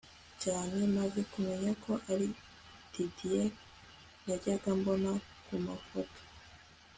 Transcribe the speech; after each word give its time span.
cyane 0.43 0.77
maze 0.97 1.19
kumenya 1.33 1.71
ko 1.83 1.91
ari 2.11 2.27
Didie 2.91 3.43
najyaga 4.25 4.69
mbona 4.79 5.11
ku 5.45 5.55
mafoto 5.65 6.19